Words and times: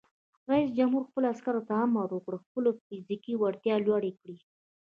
رئیس 0.49 0.69
جمهور 0.77 1.03
خپلو 1.09 1.25
عسکرو 1.33 1.61
ته 1.67 1.73
امر 1.85 2.09
وکړ؛ 2.13 2.35
خپله 2.45 2.69
فزیکي 2.85 3.33
وړتیا 3.37 3.75
لوړه 3.85 4.11
کړئ! 4.19 4.37